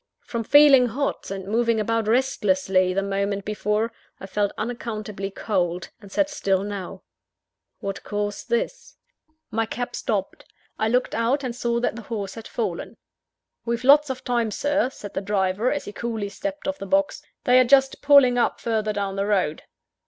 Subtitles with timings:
[0.21, 6.11] From feeling hot, and moving about restlessly the moment before, I felt unaccountably cold, and
[6.11, 7.03] sat still now.
[7.81, 8.95] What caused this?
[9.51, 10.45] My cab stopped.
[10.79, 12.97] I looked out, and saw that the horse had fallen.
[13.63, 17.21] "We've lots of time, Sir," said the driver, as he coolly stepped off the box,
[17.43, 19.61] "they are just pulling up further down the road."